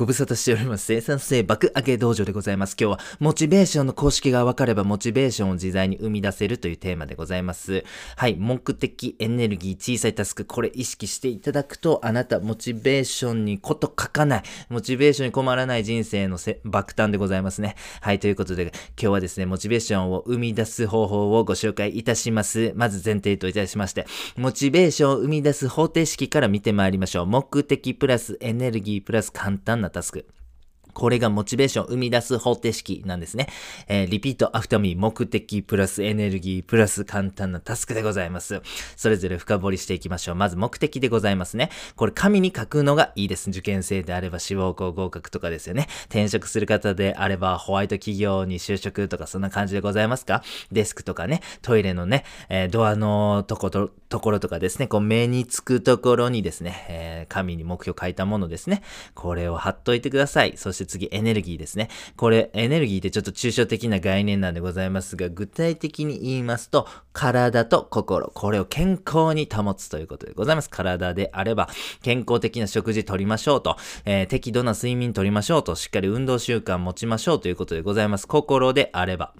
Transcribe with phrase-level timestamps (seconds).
[0.00, 0.86] ご無沙汰しております。
[0.86, 2.74] 生産性爆上げ道場でございます。
[2.80, 7.84] 今日は、モチベーションの公式が分かれば、モチベーションを自在に生み出せるというテーマでございます。
[8.16, 17.74] はい、目的、エネルギー、小さいタスク、これ意識していただくと、あなた、モチベーションにこと書かない、モチベーションに困らない人生のせ爆誕でございますね。
[18.00, 22.72] はい、ということで、今日はですね、モチベーションを生み出す方法をご紹介いたします。
[22.74, 24.06] まず前提といたしまして、
[24.38, 27.26] モチベーションを生み出す方程式から見てまいりましょう。
[27.26, 30.26] 目的プラスエネルギープラス簡単なタスク。
[30.94, 33.48] これがモチベーションを生み出す方程式なんですね。
[33.88, 38.60] えー、 repeat after me 目的プラスエネルギープラス簡単なタスクでございます。
[38.96, 40.34] それぞれ深掘りしていきましょう。
[40.34, 41.70] まず目的でございますね。
[41.96, 43.50] これ紙に書くのがいいです。
[43.50, 45.88] 受験生であれば志望校合格とかですよね。
[46.06, 50.42] 転職する方であればホワイト企業に就職とかそんな感じでございますか？
[50.72, 58.82] デスクとかね、トイレのね、えー、ドアのとこと、ところとかですね、こう目につくところにですね、えー、紙に目標書いたものですね。
[59.14, 60.54] これを貼っといてください。
[60.56, 61.88] そして次、エネルギーですね。
[62.16, 70.70] これ、エネルギーってちょっと抽象的な概念なんでございますが、具体的に言いますと、体と心、これを健康に保つということでございます。
[70.70, 71.68] 体であれば、
[72.02, 78.26] 健康的な食事とりましょうと、えー、適度な睡眠とりましょうと、しっかり運動習慣持ちましょうということでございます。
[78.26, 79.34] 心であれば。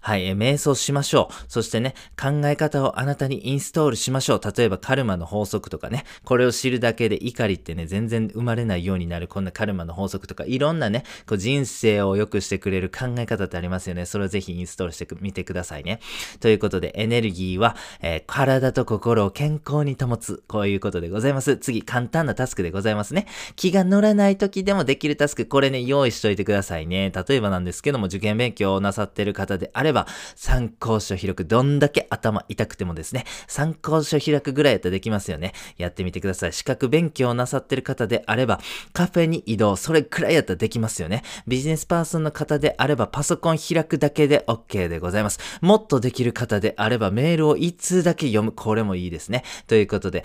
[0.00, 1.34] はい、え瞑想しましょう。
[1.48, 4.40] そしてね、考え方をあなたにインストールしましょう。
[4.56, 14.06] 例えばカルマの法則とかね、これを知るだけで怒りってね、全然生まれないようになる、こんなカルマの法則とか、いろんなね、こう人生を良くしてくれる考え方ってありますよね。
[14.06, 16.00] それをぜひインストールしてみてくださいね。
[16.40, 20.42] ということで、エネルギーは、えー、体と心を健康に保つ。
[20.48, 21.58] こういうことでございます。
[21.58, 23.26] 次、簡単なタスクでございますね。
[23.54, 27.12] 気が乗らない時でもできるタスク、これね、用意しといてくださいね。
[27.14, 29.89] 例えばなんですけども、受験勉強をなさってる方であれば、
[30.36, 31.44] 参考書開く。
[31.44, 35.52] どんだけ頭痛くてもですね、参考書開くぐらいやったらできますよね。
[35.76, 36.52] やってみてください。
[36.52, 38.60] 資格勉強なさってる方であれば、
[38.92, 39.76] カフェに移動。
[39.76, 41.22] それくらいやったらできますよね。
[41.46, 45.40] ビジネスパーソンの方であれば、パソコン開くだけで OK でございます。
[45.60, 48.52] もっとできる方であれば、メールをいつだけ読む。
[48.52, 49.44] これもいいですね。
[49.66, 50.24] ということで、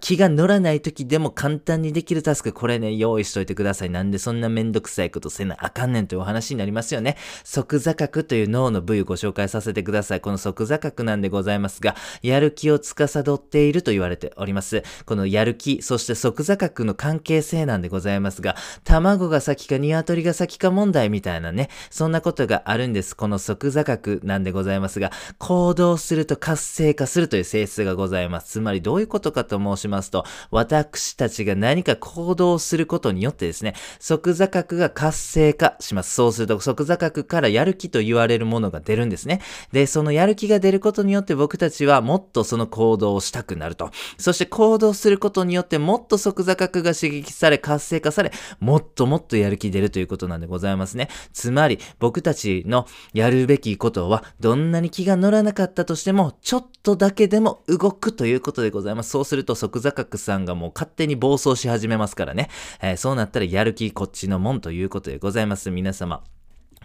[0.00, 3.90] 気が乗らない時でも簡単にできるタスク、これね、用意しといてください。
[3.90, 7.16] なんでそんなめんどくさいことせなあかんねんというお話になりますよね。
[7.44, 10.20] 即座角という脳の部位をご紹介させてください。
[10.20, 14.82] この即座角なんでございますが、やる気を司っていると言われております。
[15.06, 23.16] このやる気、そして即座角の関係性なんでございますが、卵が先か鶏が先か問題みたいなね、そんなことがあるんです。
[23.16, 28.52] この即座角なんでございますが、行動すると活性化するという性質がございます。
[28.52, 36.14] つまりどういうことかと申しますと、私たちが何か行動することによってですね、即座角が活性化します。
[36.14, 39.42] そうすると即座角からやる気と言われるものが出るんですね。
[39.70, 43.90] で、そのやる気が出ることによって僕たちはもっとその行動をしたくなると。
[44.16, 51.08] そして行動することによってもっと即座角が刺激され、活性化され、もっともっとやる気出るということなんでございますね。
[51.34, 59.10] つまり、僕たちのやるべきことは、どんなに気が乗らなかったとしても、ちょっとだけでも動くということでございます。
[59.10, 62.48] そうすると即座角さんがもう勝手に暴走し始めますからね。
[62.80, 65.70] えー、そうなったらやる気こっちのもんということでございます。
[65.70, 66.37] 皆様。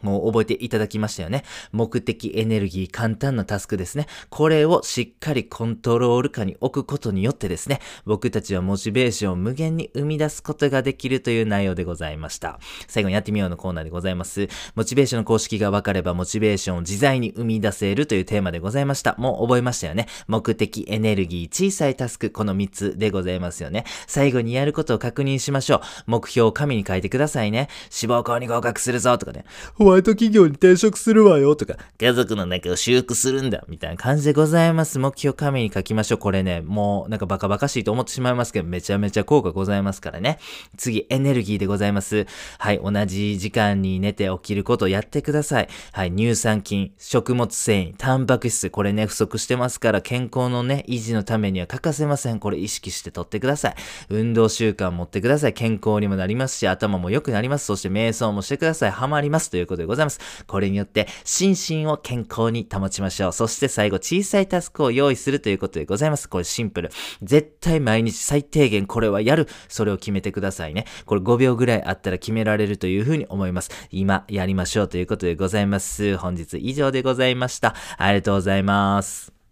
[0.03, 1.44] もう覚えていただきましたよね。
[1.72, 4.06] 目的、エネルギー、簡単なタスクですね。
[4.30, 12.59] これをしっかりコントロール下に置くことによってですね、僕たちはモチベーションを無限に生み出すことができるという内容でございました。
[12.88, 14.47] 最後にやってみようのコーナーでございます。
[14.75, 19.16] モチベーションの公式が分かればモチベーションを自在に生み出せるというテーマでございました。
[19.18, 20.08] もう覚えましたよね。
[20.28, 23.85] 目的、エネルギー、小さいタスク、この3つでございますよね。
[24.08, 25.81] 最後にやることを確認しましょう。
[26.08, 27.70] 目標を紙に書いてくださいね。
[27.90, 29.46] 志望校に合格するぞとかね。
[29.93, 34.97] ワイト企業に転職するわよとか、家族の中を修復するんだみたいな感じでございます。
[34.97, 36.17] 目標紙に書きましょう。
[36.17, 40.39] これね、もうなんかバカバカしいと思ってしまいますけど、めちゃめちゃ効果ございますからね。
[40.77, 42.25] 次、エネルギーでございます。
[42.57, 45.69] はい、同じ時間に寝て起きることをやってください。
[45.91, 52.39] はい、乳酸菌、食物繊維、タンパク質、これね、不足してますから、健康のね、維持のためには欠かせません。
[52.39, 53.75] これ意識して取ってください。
[54.09, 55.53] 運動習慣持ってください。
[55.53, 57.66] 健康にもなりますし、頭も良くなります。
[57.66, 58.91] そして瞑想もしてください。
[58.91, 59.51] ハマります。
[59.51, 60.20] ということでございます。
[60.47, 63.34] これによって心身を健康に保ちましょう。
[63.34, 66.28] そして最後小さいタスクを用意するということでございます。
[66.28, 66.90] これシンプル。
[67.22, 69.47] 絶対毎日最低限これはやる。
[69.68, 70.85] それを決めてくださいね。
[71.06, 73.72] これ5秒ぐらいあったら決められるというふうに思います。
[73.91, 76.18] 今やりましょうということでございます。
[76.18, 77.76] 本日以上でございました。
[77.97, 79.42] ありがとうございます。